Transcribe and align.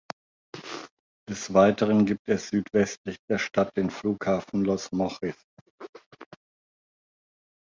Des 1.29 1.53
Weiteren 1.53 2.07
gibt 2.07 2.27
es 2.27 2.47
südwestlich 2.49 3.19
der 3.29 3.37
Stadt 3.37 3.77
den 3.77 3.91
Flughafen 3.91 4.65
Los 4.65 4.91
Mochis. 4.91 5.35